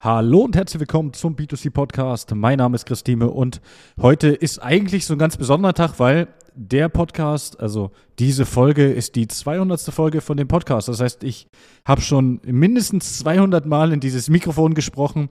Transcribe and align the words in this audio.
Hallo 0.00 0.42
und 0.42 0.54
herzlich 0.54 0.78
willkommen 0.78 1.12
zum 1.12 1.34
B2C 1.34 1.72
Podcast. 1.72 2.32
Mein 2.32 2.58
Name 2.58 2.76
ist 2.76 2.86
Christine 2.86 3.30
und 3.30 3.60
heute 4.00 4.28
ist 4.28 4.60
eigentlich 4.60 5.04
so 5.04 5.14
ein 5.14 5.18
ganz 5.18 5.36
besonderer 5.36 5.74
Tag, 5.74 5.98
weil 5.98 6.28
der 6.54 6.88
Podcast, 6.88 7.58
also 7.58 7.90
diese 8.20 8.46
Folge 8.46 8.92
ist 8.92 9.16
die 9.16 9.26
200. 9.26 9.80
Folge 9.92 10.20
von 10.20 10.36
dem 10.36 10.46
Podcast. 10.46 10.86
Das 10.86 11.00
heißt, 11.00 11.24
ich 11.24 11.48
habe 11.84 12.00
schon 12.00 12.40
mindestens 12.44 13.18
200 13.18 13.66
Mal 13.66 13.92
in 13.92 13.98
dieses 13.98 14.30
Mikrofon 14.30 14.74
gesprochen 14.74 15.30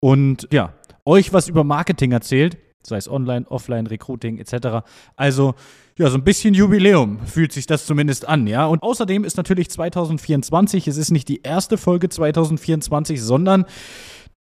und 0.00 0.48
ja, 0.50 0.72
euch 1.04 1.34
was 1.34 1.48
über 1.48 1.62
Marketing 1.62 2.12
erzählt, 2.12 2.56
sei 2.86 2.96
es 2.96 3.08
online, 3.08 3.46
offline, 3.48 3.86
Recruiting 3.86 4.38
etc. 4.38 4.86
Also 5.16 5.54
ja, 5.98 6.10
so 6.10 6.18
ein 6.18 6.24
bisschen 6.24 6.54
Jubiläum 6.54 7.20
fühlt 7.26 7.52
sich 7.52 7.66
das 7.66 7.86
zumindest 7.86 8.28
an, 8.28 8.46
ja. 8.46 8.66
Und 8.66 8.82
außerdem 8.82 9.24
ist 9.24 9.36
natürlich 9.36 9.70
2024, 9.70 10.88
es 10.88 10.96
ist 10.96 11.10
nicht 11.10 11.28
die 11.28 11.42
erste 11.42 11.78
Folge 11.78 12.08
2024, 12.08 13.22
sondern 13.22 13.64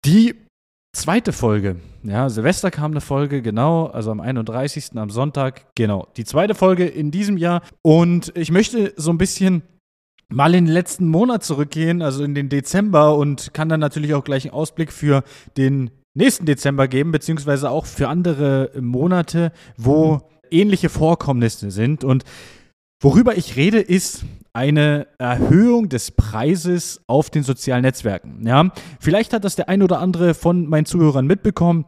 die 0.05 0.35
zweite 0.93 1.33
Folge. 1.33 1.77
Ja, 2.03 2.29
Silvester 2.29 2.71
kam 2.71 2.91
eine 2.91 3.01
Folge, 3.01 3.41
genau, 3.41 3.87
also 3.87 4.11
am 4.11 4.19
31. 4.19 4.91
am 4.95 5.09
Sonntag, 5.09 5.73
genau. 5.75 6.07
Die 6.17 6.25
zweite 6.25 6.55
Folge 6.55 6.85
in 6.85 7.11
diesem 7.11 7.37
Jahr. 7.37 7.61
Und 7.81 8.31
ich 8.35 8.51
möchte 8.51 8.93
so 8.95 9.11
ein 9.11 9.17
bisschen 9.17 9.63
mal 10.29 10.55
in 10.55 10.65
den 10.65 10.73
letzten 10.73 11.07
Monat 11.07 11.43
zurückgehen, 11.43 12.01
also 12.01 12.23
in 12.23 12.35
den 12.35 12.49
Dezember 12.49 13.15
und 13.15 13.53
kann 13.53 13.69
dann 13.69 13.79
natürlich 13.79 14.13
auch 14.13 14.23
gleich 14.23 14.45
einen 14.45 14.53
Ausblick 14.53 14.91
für 14.91 15.23
den 15.57 15.91
nächsten 16.15 16.45
Dezember 16.45 16.87
geben, 16.87 17.11
beziehungsweise 17.11 17.69
auch 17.69 17.85
für 17.85 18.07
andere 18.07 18.71
Monate, 18.79 19.51
wo 19.77 20.21
ähnliche 20.49 20.89
Vorkommnisse 20.89 21.69
sind. 21.71 22.03
Und 22.03 22.23
worüber 23.01 23.37
ich 23.37 23.55
rede, 23.55 23.79
ist 23.79 24.25
eine 24.53 25.07
Erhöhung 25.19 25.89
des 25.89 26.11
Preises 26.11 27.01
auf 27.07 27.29
den 27.29 27.43
sozialen 27.43 27.81
Netzwerken. 27.81 28.47
Ja, 28.47 28.71
vielleicht 28.99 29.33
hat 29.33 29.43
das 29.43 29.55
der 29.55 29.69
ein 29.69 29.83
oder 29.83 29.99
andere 29.99 30.33
von 30.33 30.67
meinen 30.67 30.85
Zuhörern 30.85 31.27
mitbekommen. 31.27 31.85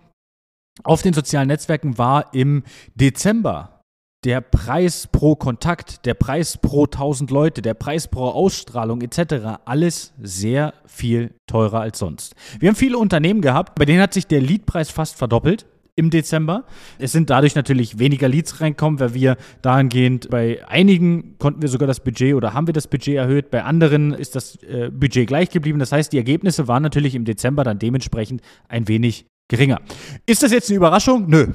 Auf 0.84 1.02
den 1.02 1.14
sozialen 1.14 1.48
Netzwerken 1.48 1.98
war 1.98 2.34
im 2.34 2.64
Dezember 2.94 3.77
der 4.24 4.42
Preis 4.42 5.08
pro 5.08 5.36
Kontakt, 5.36 6.06
der 6.06 6.14
Preis 6.14 6.58
pro 6.58 6.86
1000 6.86 7.32
Leute, 7.32 7.62
der 7.62 7.74
Preis 7.74 8.08
pro 8.08 8.26
Ausstrahlung 8.30 9.02
etc. 9.02 9.60
alles 9.66 10.14
sehr 10.22 10.74
viel 10.86 11.34
teurer 11.46 11.82
als 11.82 12.00
sonst. 12.00 12.36
Wir 12.60 12.70
haben 12.70 12.76
viele 12.76 12.98
Unternehmen 12.98 13.42
gehabt, 13.42 13.76
bei 13.76 13.86
denen 13.86 14.02
hat 14.02 14.14
sich 14.14 14.28
der 14.28 14.42
Leadpreis 14.42 14.90
fast 14.90 15.18
verdoppelt 15.18 15.66
im 15.96 16.10
Dezember. 16.12 16.64
Es 17.00 17.12
sind 17.12 17.30
dadurch 17.30 17.56
natürlich 17.56 18.00
weniger 18.00 18.30
Leads 18.30 18.62
reinkommen, 18.62 19.00
weil 19.00 19.14
wir 19.14 19.36
dahingehend 19.62 20.30
bei 20.30 20.66
einigen 20.68 21.38
konnten 21.40 21.62
wir 21.62 21.70
sogar 21.70 21.88
das 21.88 22.00
Budget 22.00 22.36
oder 22.36 22.54
haben 22.54 22.68
wir 22.68 22.74
das 22.74 22.88
Budget 22.88 23.16
erhöht, 23.16 23.50
bei 23.50 23.64
anderen 23.64 24.14
ist 24.14 24.36
das 24.36 24.62
äh, 24.64 24.90
Budget 24.92 25.28
gleich 25.28 25.50
geblieben. 25.50 25.80
Das 25.80 25.92
heißt, 25.92 26.14
die 26.14 26.18
Ergebnisse 26.18 26.68
waren 26.68 26.84
natürlich 26.84 27.16
im 27.16 27.26
Dezember 27.26 27.64
dann 27.64 27.80
dementsprechend 27.80 28.42
ein 28.70 28.88
wenig 28.88 29.26
geringer. 29.50 29.82
Ist 30.26 30.44
das 30.44 30.52
jetzt 30.52 30.70
eine 30.70 30.78
Überraschung? 30.78 31.28
Nö. 31.28 31.48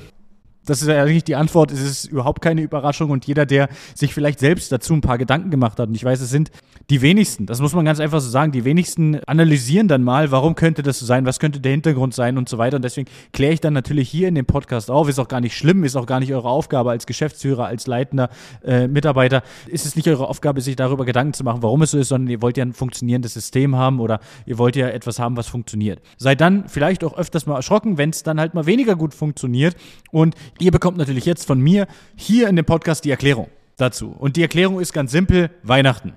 Das 0.66 0.82
ist 0.82 0.88
ja 0.88 1.02
eigentlich 1.02 1.24
die 1.24 1.36
Antwort. 1.36 1.72
Es 1.72 1.80
ist 1.80 2.05
überhaupt 2.06 2.42
keine 2.42 2.62
Überraschung 2.62 3.10
und 3.10 3.27
jeder, 3.27 3.46
der 3.46 3.68
sich 3.94 4.14
vielleicht 4.14 4.38
selbst 4.38 4.70
dazu 4.70 4.94
ein 4.94 5.00
paar 5.00 5.19
Gedanken 5.19 5.50
gemacht 5.50 5.78
hat, 5.78 5.88
und 5.88 5.94
ich 5.94 6.04
weiß, 6.04 6.20
es 6.20 6.30
sind 6.30 6.50
die 6.91 7.00
wenigsten, 7.00 7.46
das 7.46 7.60
muss 7.60 7.74
man 7.74 7.84
ganz 7.84 8.00
einfach 8.00 8.20
so 8.20 8.28
sagen, 8.28 8.52
die 8.52 8.64
wenigsten 8.64 9.20
analysieren 9.24 9.88
dann 9.88 10.02
mal, 10.02 10.30
warum 10.30 10.54
könnte 10.54 10.82
das 10.82 10.98
so 10.98 11.06
sein, 11.06 11.24
was 11.24 11.38
könnte 11.38 11.60
der 11.60 11.72
Hintergrund 11.72 12.14
sein 12.14 12.38
und 12.38 12.48
so 12.48 12.58
weiter. 12.58 12.77
Und 12.77 12.82
deswegen 12.82 13.08
kläre 13.32 13.52
ich 13.54 13.60
dann 13.60 13.72
natürlich 13.72 14.08
hier 14.08 14.28
in 14.28 14.34
dem 14.34 14.46
Podcast 14.46 14.91
auf. 14.91 15.08
Ist 15.08 15.19
auch 15.19 15.28
gar 15.28 15.41
nicht 15.41 15.56
schlimm, 15.56 15.84
ist 15.84 15.96
auch 15.96 16.06
gar 16.06 16.20
nicht 16.20 16.32
eure 16.34 16.48
Aufgabe 16.48 16.91
als 16.91 17.06
Geschäftsführer, 17.06 17.66
als 17.66 17.86
leitender 17.86 18.30
äh, 18.64 18.88
Mitarbeiter. 18.88 19.42
Ist 19.69 19.86
es 19.86 19.97
nicht 19.97 20.08
eure 20.08 20.28
Aufgabe, 20.28 20.60
sich 20.60 20.76
darüber 20.76 21.04
Gedanken 21.04 21.34
zu 21.34 21.44
machen, 21.44 21.62
warum 21.62 21.82
es 21.82 21.92
so 21.92 21.98
ist, 21.98 22.08
sondern 22.08 22.30
ihr 22.30 22.42
wollt 22.42 22.56
ja 22.56 22.64
ein 22.64 22.72
funktionierendes 22.72 23.34
System 23.34 23.76
haben 23.76 24.00
oder 24.00 24.20
ihr 24.44 24.58
wollt 24.58 24.76
ja 24.76 24.88
etwas 24.88 25.19
haben, 25.19 25.36
was 25.36 25.47
funktioniert. 25.47 26.00
Seid 26.19 26.41
dann 26.41 26.69
vielleicht 26.69 27.04
auch 27.04 27.16
öfters 27.16 27.47
mal 27.47 27.56
erschrocken, 27.56 27.98
wenn 27.98 28.10
es 28.10 28.22
dann 28.22 28.41
halt 28.41 28.54
mal 28.54 28.66
weniger 28.66 28.97
gut 28.97 29.14
funktioniert 29.14 29.76
und 30.10 30.34
Ihr 30.58 30.70
bekommt 30.70 30.98
natürlich 30.98 31.25
jetzt 31.25 31.47
von 31.47 31.61
mir 31.61 31.86
hier 32.17 32.48
in 32.48 32.56
dem 32.56 32.64
Podcast 32.64 33.05
die 33.05 33.11
Erklärung 33.11 33.48
dazu. 33.77 34.14
Und 34.19 34.37
die 34.37 34.43
Erklärung 34.43 34.81
ist 34.81 34.93
ganz 34.93 35.12
simpel: 35.12 35.50
Weihnachten. 35.62 36.15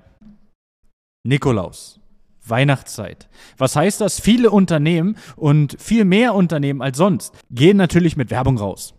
Nikolaus. 1.24 2.00
Weihnachtszeit. 2.48 3.28
Was 3.58 3.74
heißt 3.74 4.00
das? 4.00 4.20
Viele 4.20 4.50
Unternehmen 4.50 5.16
und 5.34 5.76
viel 5.80 6.04
mehr 6.04 6.34
Unternehmen 6.34 6.80
als 6.80 6.96
sonst 6.96 7.34
gehen 7.50 7.76
natürlich 7.76 8.16
mit 8.16 8.30
Werbung 8.30 8.56
raus. 8.58 8.94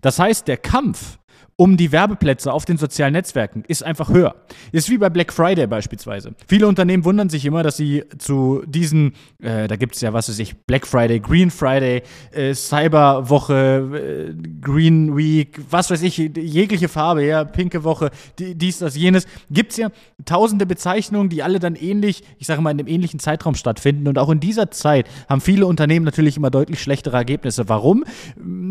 Das 0.00 0.18
heißt, 0.18 0.46
der 0.46 0.56
Kampf 0.56 1.18
um 1.62 1.76
die 1.76 1.92
Werbeplätze 1.92 2.52
auf 2.52 2.64
den 2.64 2.76
sozialen 2.76 3.12
Netzwerken 3.12 3.62
ist 3.68 3.84
einfach 3.84 4.08
höher. 4.08 4.34
Ist 4.72 4.90
wie 4.90 4.98
bei 4.98 5.10
Black 5.10 5.32
Friday 5.32 5.68
beispielsweise. 5.68 6.34
Viele 6.48 6.66
Unternehmen 6.66 7.04
wundern 7.04 7.28
sich 7.28 7.46
immer, 7.46 7.62
dass 7.62 7.76
sie 7.76 8.02
zu 8.18 8.64
diesen, 8.66 9.12
äh, 9.40 9.68
da 9.68 9.76
gibt 9.76 9.94
es 9.94 10.00
ja, 10.00 10.12
was 10.12 10.28
weiß 10.28 10.40
ich, 10.40 10.56
Black 10.66 10.84
Friday, 10.84 11.20
Green 11.20 11.52
Friday, 11.52 12.02
äh, 12.32 12.52
Cyberwoche, 12.52 14.32
äh, 14.32 14.34
Green 14.60 15.16
Week, 15.16 15.60
was 15.70 15.88
weiß 15.88 16.02
ich, 16.02 16.16
jegliche 16.16 16.88
Farbe, 16.88 17.24
ja, 17.24 17.44
pinke 17.44 17.84
Woche, 17.84 18.10
die, 18.40 18.56
dies, 18.56 18.80
das, 18.80 18.96
jenes. 18.96 19.28
Gibt 19.48 19.70
es 19.70 19.76
ja 19.76 19.90
tausende 20.24 20.66
Bezeichnungen, 20.66 21.28
die 21.28 21.44
alle 21.44 21.60
dann 21.60 21.76
ähnlich, 21.76 22.24
ich 22.38 22.48
sage 22.48 22.60
mal, 22.60 22.72
in 22.72 22.78
dem 22.78 22.88
ähnlichen 22.88 23.20
Zeitraum 23.20 23.54
stattfinden. 23.54 24.08
Und 24.08 24.18
auch 24.18 24.30
in 24.30 24.40
dieser 24.40 24.72
Zeit 24.72 25.06
haben 25.28 25.40
viele 25.40 25.66
Unternehmen 25.66 26.04
natürlich 26.04 26.36
immer 26.36 26.50
deutlich 26.50 26.82
schlechtere 26.82 27.16
Ergebnisse. 27.16 27.68
Warum? 27.68 28.02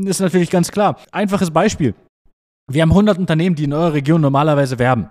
Ist 0.03 0.19
natürlich 0.19 0.50
ganz 0.50 0.74
klar. 0.74 0.97
Einfaches 1.13 1.51
Beispiel. 1.51 1.96
Wir 2.73 2.81
haben 2.81 2.91
100 2.91 3.17
Unternehmen, 3.17 3.55
die 3.55 3.65
in 3.65 3.73
eurer 3.73 3.93
Region 3.93 4.21
normalerweise 4.21 4.79
werben. 4.79 5.09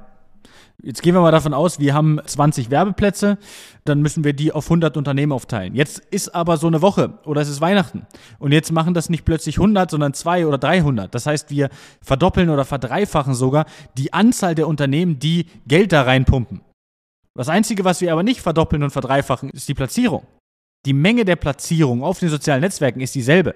Jetzt 0.83 1.03
gehen 1.03 1.15
wir 1.15 1.21
mal 1.21 1.31
davon 1.31 1.53
aus, 1.53 1.79
wir 1.79 1.93
haben 1.93 2.21
20 2.25 2.71
Werbeplätze, 2.71 3.37
dann 3.85 4.01
müssen 4.01 4.25
wir 4.25 4.33
die 4.33 4.53
auf 4.53 4.67
100 4.67 4.97
Unternehmen 4.97 5.33
aufteilen. 5.33 5.75
Jetzt 5.75 5.99
ist 5.99 6.35
aber 6.35 6.57
so 6.57 6.69
eine 6.69 6.81
Woche 6.81 7.19
oder 7.27 7.43
es 7.43 7.49
ist 7.49 7.61
Weihnachten 7.61 8.07
und 8.39 8.53
jetzt 8.53 8.73
machen 8.73 8.95
das 8.95 9.11
nicht 9.11 9.27
plötzlich 9.27 9.59
100, 9.59 9.91
sondern 9.91 10.15
200 10.15 10.49
oder 10.49 10.59
300. 10.59 11.15
Das 11.15 11.27
heißt, 11.27 11.51
wir 11.51 11.69
verdoppeln 12.01 12.49
oder 12.49 12.65
verdreifachen 12.65 13.35
sogar 13.35 13.67
die 13.99 14.15
Anzahl 14.15 14.55
der 14.55 14.69
Unternehmen, 14.69 15.19
die 15.19 15.47
Geld 15.67 15.93
da 15.93 16.03
reinpumpen. 16.03 16.63
Das 17.35 17.51
Einzige, 17.51 17.85
was 17.85 18.01
wir 18.01 18.13
aber 18.13 18.23
nicht 18.23 18.41
verdoppeln 18.41 18.83
und 18.83 18.91
verdreifachen, 18.91 19.51
ist 19.51 19.69
die 19.69 19.75
Platzierung. 19.75 20.27
Die 20.87 20.95
Menge 20.95 21.27
der 21.27 21.37
Platzierung 21.37 22.03
auf 22.03 22.21
den 22.21 22.31
sozialen 22.31 22.63
Netzwerken 22.63 23.01
ist 23.01 23.15
dieselbe. 23.15 23.55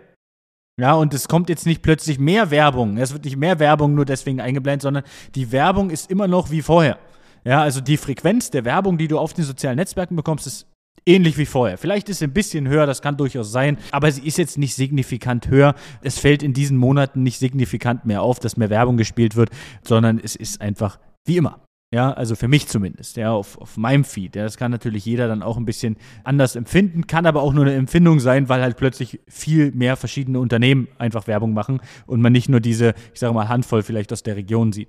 Ja, 0.80 0.94
und 0.94 1.14
es 1.14 1.28
kommt 1.28 1.48
jetzt 1.48 1.66
nicht 1.66 1.82
plötzlich 1.82 2.18
mehr 2.18 2.50
Werbung. 2.50 2.96
Es 2.96 3.12
wird 3.12 3.24
nicht 3.24 3.36
mehr 3.36 3.58
Werbung 3.60 3.94
nur 3.94 4.04
deswegen 4.04 4.40
eingeblendet, 4.40 4.82
sondern 4.82 5.04
die 5.34 5.52
Werbung 5.52 5.90
ist 5.90 6.10
immer 6.10 6.26
noch 6.26 6.50
wie 6.50 6.62
vorher. 6.62 6.98
Ja, 7.44 7.62
also 7.62 7.80
die 7.80 7.96
Frequenz 7.96 8.50
der 8.50 8.64
Werbung, 8.64 8.98
die 8.98 9.06
du 9.06 9.18
auf 9.18 9.34
den 9.34 9.44
sozialen 9.44 9.76
Netzwerken 9.76 10.16
bekommst, 10.16 10.46
ist 10.46 10.66
ähnlich 11.06 11.38
wie 11.38 11.46
vorher. 11.46 11.78
Vielleicht 11.78 12.08
ist 12.08 12.18
sie 12.18 12.24
ein 12.24 12.32
bisschen 12.32 12.66
höher, 12.66 12.86
das 12.86 13.02
kann 13.02 13.16
durchaus 13.16 13.52
sein, 13.52 13.78
aber 13.92 14.10
sie 14.10 14.26
ist 14.26 14.38
jetzt 14.38 14.58
nicht 14.58 14.74
signifikant 14.74 15.48
höher. 15.48 15.74
Es 16.02 16.18
fällt 16.18 16.42
in 16.42 16.54
diesen 16.54 16.76
Monaten 16.76 17.22
nicht 17.22 17.38
signifikant 17.38 18.04
mehr 18.04 18.22
auf, 18.22 18.40
dass 18.40 18.56
mehr 18.56 18.70
Werbung 18.70 18.96
gespielt 18.96 19.36
wird, 19.36 19.50
sondern 19.86 20.18
es 20.18 20.34
ist 20.34 20.60
einfach 20.60 20.98
wie 21.26 21.36
immer. 21.36 21.63
Ja, 21.94 22.12
also 22.12 22.34
für 22.34 22.48
mich 22.48 22.66
zumindest, 22.66 23.16
ja, 23.16 23.30
auf, 23.30 23.56
auf 23.56 23.76
meinem 23.76 24.02
Feed. 24.02 24.34
Ja, 24.34 24.42
das 24.42 24.56
kann 24.56 24.72
natürlich 24.72 25.04
jeder 25.04 25.28
dann 25.28 25.44
auch 25.44 25.56
ein 25.56 25.64
bisschen 25.64 25.96
anders 26.24 26.56
empfinden, 26.56 27.06
kann 27.06 27.24
aber 27.24 27.40
auch 27.40 27.52
nur 27.52 27.66
eine 27.66 27.74
Empfindung 27.74 28.18
sein, 28.18 28.48
weil 28.48 28.62
halt 28.62 28.76
plötzlich 28.76 29.20
viel 29.28 29.70
mehr 29.70 29.94
verschiedene 29.94 30.40
Unternehmen 30.40 30.88
einfach 30.98 31.28
Werbung 31.28 31.54
machen 31.54 31.80
und 32.06 32.20
man 32.20 32.32
nicht 32.32 32.48
nur 32.48 32.58
diese, 32.58 32.94
ich 33.12 33.20
sage 33.20 33.32
mal, 33.32 33.48
Handvoll 33.48 33.84
vielleicht 33.84 34.12
aus 34.12 34.24
der 34.24 34.34
Region 34.34 34.72
sieht. 34.72 34.88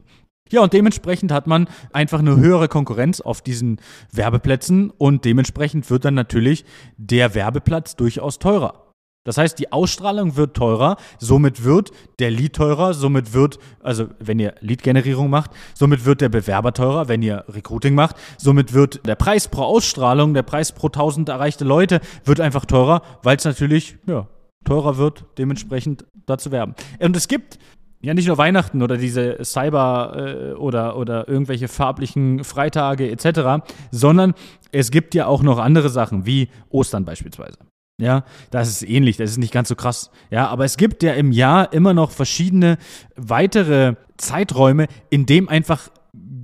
Ja, 0.50 0.62
und 0.62 0.74
dementsprechend 0.74 1.32
hat 1.32 1.46
man 1.46 1.68
einfach 1.94 2.18
eine 2.18 2.38
höhere 2.38 2.70
Konkurrenz 2.70 3.22
auf 3.22 3.44
diesen 3.44 3.80
Werbeplätzen 4.12 4.90
und 4.90 5.26
dementsprechend 5.26 5.88
wird 5.92 6.06
dann 6.06 6.16
natürlich 6.16 6.66
der 6.98 7.36
Werbeplatz 7.36 7.96
durchaus 7.96 8.40
teurer. 8.40 8.85
Das 9.26 9.40
heißt, 9.40 9.58
die 9.60 9.72
Ausstrahlung 9.72 10.38
wird 10.38 10.56
teurer, 10.56 10.98
somit 11.18 11.64
wird 11.64 11.92
der 12.20 12.30
Lead 12.30 12.54
teurer, 12.54 12.94
somit 12.94 13.34
wird, 13.34 13.58
also 13.82 14.08
wenn 14.20 14.40
ihr 14.40 14.54
Lead-Generierung 14.62 15.30
macht, 15.30 15.52
somit 15.74 16.06
wird 16.06 16.22
der 16.22 16.30
Bewerber 16.30 16.74
teurer, 16.74 17.08
wenn 17.08 17.24
ihr 17.24 17.44
Recruiting 17.50 17.96
macht, 17.96 18.16
somit 18.38 18.74
wird 18.74 19.06
der 19.06 19.16
Preis 19.16 19.48
pro 19.48 19.64
Ausstrahlung, 19.64 20.36
der 20.36 20.44
Preis 20.44 20.72
pro 20.72 20.88
1000 20.88 21.28
erreichte 21.28 21.66
Leute 21.66 22.02
wird 22.24 22.40
einfach 22.40 22.66
teurer, 22.66 23.02
weil 23.24 23.36
es 23.36 23.46
natürlich, 23.46 23.98
ja, 24.06 24.28
teurer 24.64 24.98
wird, 24.98 25.26
dementsprechend 25.40 26.06
dazu 26.28 26.52
werben. 26.52 26.76
Und 27.00 27.16
es 27.18 27.28
gibt 27.28 27.58
ja 28.02 28.14
nicht 28.14 28.28
nur 28.28 28.38
Weihnachten 28.38 28.84
oder 28.84 28.98
diese 28.98 29.44
Cyber 29.44 30.54
äh, 30.54 30.54
oder, 30.54 30.98
oder 30.98 31.28
irgendwelche 31.28 31.68
farblichen 31.68 32.44
Freitage 32.44 33.10
etc., 33.10 33.66
sondern 33.90 34.36
es 34.72 34.92
gibt 34.92 35.16
ja 35.16 35.26
auch 35.26 35.42
noch 35.42 35.58
andere 35.58 35.90
Sachen, 35.90 36.28
wie 36.28 36.50
Ostern 36.70 37.06
beispielsweise. 37.06 37.58
Ja, 37.98 38.26
das 38.52 38.68
ist 38.70 38.84
ähnlich, 38.84 39.16
das 39.18 39.32
ist 39.32 39.38
nicht 39.38 39.54
ganz 39.54 39.70
so 39.70 39.76
krass. 39.76 40.12
Ja, 40.30 40.48
aber 40.48 40.66
es 40.66 40.76
gibt 40.76 41.02
ja 41.02 41.14
im 41.14 41.32
Jahr 41.32 41.72
immer 41.72 41.94
noch 41.94 42.12
verschiedene 42.12 42.78
weitere 43.16 43.96
Zeiträume, 44.18 44.88
in 45.10 45.26
dem 45.26 45.48
einfach 45.48 45.90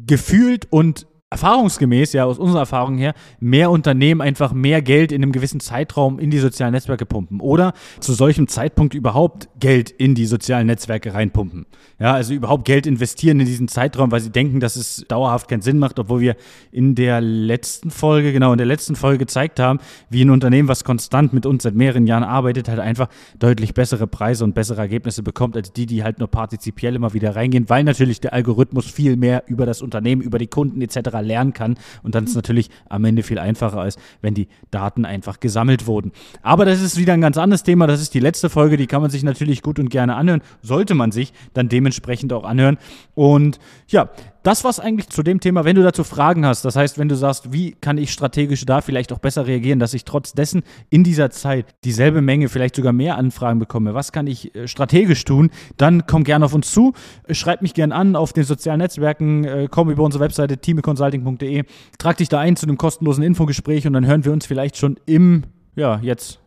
gefühlt 0.07 0.67
und 0.71 1.07
erfahrungsgemäß, 1.31 2.11
ja, 2.11 2.25
aus 2.25 2.37
unserer 2.37 2.59
Erfahrung 2.59 2.97
her, 2.97 3.13
mehr 3.39 3.71
Unternehmen 3.71 4.19
einfach 4.19 4.51
mehr 4.51 4.81
Geld 4.81 5.13
in 5.13 5.23
einem 5.23 5.31
gewissen 5.31 5.61
Zeitraum 5.61 6.19
in 6.19 6.29
die 6.29 6.39
sozialen 6.39 6.73
Netzwerke 6.73 7.05
pumpen 7.05 7.39
oder 7.39 7.71
zu 8.01 8.11
solchem 8.11 8.49
Zeitpunkt 8.49 8.93
überhaupt 8.93 9.47
Geld 9.57 9.91
in 9.91 10.13
die 10.13 10.25
sozialen 10.25 10.67
Netzwerke 10.67 11.13
reinpumpen. 11.13 11.65
Ja, 11.99 12.13
also 12.13 12.33
überhaupt 12.33 12.65
Geld 12.65 12.85
investieren 12.85 13.39
in 13.39 13.45
diesen 13.45 13.69
Zeitraum, 13.69 14.11
weil 14.11 14.19
sie 14.19 14.29
denken, 14.29 14.59
dass 14.59 14.75
es 14.75 15.05
dauerhaft 15.07 15.47
keinen 15.47 15.61
Sinn 15.61 15.79
macht, 15.79 15.99
obwohl 15.99 16.19
wir 16.19 16.35
in 16.69 16.95
der 16.95 17.21
letzten 17.21 17.91
Folge, 17.91 18.33
genau, 18.33 18.51
in 18.51 18.57
der 18.57 18.67
letzten 18.67 18.97
Folge 18.97 19.19
gezeigt 19.19 19.61
haben, 19.61 19.79
wie 20.09 20.25
ein 20.25 20.31
Unternehmen, 20.31 20.67
was 20.67 20.83
konstant 20.83 21.31
mit 21.31 21.45
uns 21.45 21.63
seit 21.63 21.75
mehreren 21.75 22.07
Jahren 22.07 22.23
arbeitet, 22.23 22.67
halt 22.67 22.79
einfach 22.79 23.07
deutlich 23.39 23.73
bessere 23.73 24.05
Preise 24.05 24.43
und 24.43 24.53
bessere 24.53 24.81
Ergebnisse 24.81 25.23
bekommt, 25.23 25.55
als 25.55 25.71
die, 25.71 25.85
die 25.85 26.03
halt 26.03 26.19
nur 26.19 26.27
partizipiell 26.27 26.93
immer 26.93 27.13
wieder 27.13 27.37
reingehen, 27.37 27.69
weil 27.69 27.85
natürlich 27.85 28.19
der 28.19 28.33
Algorithmus 28.33 28.85
viel 28.85 29.15
mehr 29.15 29.43
über 29.47 29.65
das 29.65 29.81
Unternehmen, 29.81 30.21
über 30.21 30.37
die 30.37 30.47
Kunden 30.47 30.81
etc 30.81 31.20
lernen 31.21 31.53
kann 31.53 31.75
und 32.03 32.15
dann 32.15 32.25
ist 32.25 32.35
natürlich 32.35 32.69
am 32.89 33.05
Ende 33.05 33.23
viel 33.23 33.39
einfacher 33.39 33.85
ist, 33.85 33.99
wenn 34.21 34.33
die 34.33 34.47
Daten 34.71 35.05
einfach 35.05 35.39
gesammelt 35.39 35.87
wurden. 35.87 36.11
Aber 36.41 36.65
das 36.65 36.81
ist 36.81 36.97
wieder 36.97 37.13
ein 37.13 37.21
ganz 37.21 37.37
anderes 37.37 37.63
Thema. 37.63 37.87
Das 37.87 38.01
ist 38.01 38.13
die 38.13 38.19
letzte 38.19 38.49
Folge, 38.49 38.77
die 38.77 38.87
kann 38.87 39.01
man 39.01 39.11
sich 39.11 39.23
natürlich 39.23 39.61
gut 39.61 39.79
und 39.79 39.89
gerne 39.89 40.15
anhören. 40.15 40.41
Sollte 40.61 40.95
man 40.95 41.11
sich 41.11 41.33
dann 41.53 41.69
dementsprechend 41.69 42.33
auch 42.33 42.43
anhören. 42.43 42.77
Und 43.15 43.59
ja, 43.87 44.09
das 44.43 44.63
war's 44.63 44.79
eigentlich 44.79 45.09
zu 45.09 45.23
dem 45.23 45.39
Thema. 45.39 45.65
Wenn 45.65 45.75
du 45.75 45.83
dazu 45.83 46.03
Fragen 46.03 46.45
hast, 46.45 46.65
das 46.65 46.75
heißt, 46.75 46.97
wenn 46.97 47.09
du 47.09 47.15
sagst, 47.15 47.53
wie 47.53 47.73
kann 47.73 47.97
ich 47.97 48.11
strategisch 48.11 48.65
da 48.65 48.81
vielleicht 48.81 49.13
auch 49.13 49.19
besser 49.19 49.45
reagieren, 49.45 49.79
dass 49.79 49.93
ich 49.93 50.03
trotz 50.03 50.33
dessen 50.33 50.63
in 50.89 51.03
dieser 51.03 51.29
Zeit 51.29 51.67
dieselbe 51.83 52.21
Menge, 52.21 52.49
vielleicht 52.49 52.75
sogar 52.75 52.93
mehr 52.93 53.17
Anfragen 53.17 53.59
bekomme, 53.59 53.93
was 53.93 54.11
kann 54.11 54.27
ich 54.27 54.55
äh, 54.55 54.67
strategisch 54.67 55.23
tun, 55.25 55.51
dann 55.77 56.07
komm 56.07 56.23
gerne 56.23 56.45
auf 56.45 56.53
uns 56.53 56.71
zu, 56.71 56.93
schreib 57.29 57.61
mich 57.61 57.73
gerne 57.73 57.93
an 57.93 58.15
auf 58.15 58.33
den 58.33 58.43
sozialen 58.43 58.79
Netzwerken, 58.79 59.43
äh, 59.43 59.67
komm 59.69 59.91
über 59.91 60.03
unsere 60.03 60.23
Webseite 60.23 60.57
teameconsulting.de, 60.57 61.63
trag 61.97 62.17
dich 62.17 62.29
da 62.29 62.39
ein 62.39 62.55
zu 62.55 62.65
einem 62.65 62.77
kostenlosen 62.77 63.23
Infogespräch 63.23 63.85
und 63.85 63.93
dann 63.93 64.05
hören 64.05 64.25
wir 64.25 64.31
uns 64.31 64.45
vielleicht 64.45 64.77
schon 64.77 64.99
im, 65.05 65.43
ja, 65.75 65.99
jetzt 66.01 66.39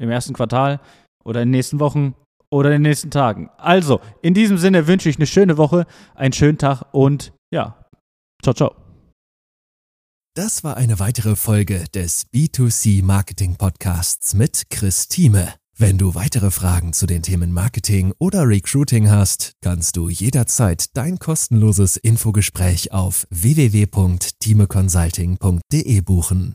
im 0.00 0.10
ersten 0.10 0.32
Quartal 0.32 0.80
oder 1.24 1.42
in 1.42 1.48
den 1.48 1.58
nächsten 1.58 1.80
Wochen 1.80 2.14
oder 2.54 2.68
in 2.68 2.82
den 2.82 2.90
nächsten 2.90 3.10
Tagen. 3.10 3.50
Also, 3.58 4.00
in 4.22 4.32
diesem 4.32 4.56
Sinne 4.58 4.86
wünsche 4.86 5.08
ich 5.08 5.16
eine 5.16 5.26
schöne 5.26 5.58
Woche, 5.58 5.86
einen 6.14 6.32
schönen 6.32 6.56
Tag 6.56 6.84
und 6.92 7.32
ja, 7.50 7.84
ciao, 8.42 8.54
ciao. 8.54 8.76
Das 10.36 10.62
war 10.62 10.76
eine 10.76 11.00
weitere 11.00 11.34
Folge 11.34 11.86
des 11.94 12.30
B2C 12.32 13.02
Marketing 13.02 13.56
Podcasts 13.56 14.34
mit 14.34 14.70
Chris 14.70 15.08
Thieme. 15.08 15.52
Wenn 15.76 15.98
du 15.98 16.14
weitere 16.14 16.52
Fragen 16.52 16.92
zu 16.92 17.06
den 17.06 17.22
Themen 17.22 17.50
Marketing 17.52 18.12
oder 18.18 18.46
Recruiting 18.46 19.10
hast, 19.10 19.54
kannst 19.60 19.96
du 19.96 20.08
jederzeit 20.08 20.96
dein 20.96 21.18
kostenloses 21.18 21.96
Infogespräch 21.96 22.92
auf 22.92 23.26
www.timeconsulting.de 23.30 26.00
buchen. 26.02 26.54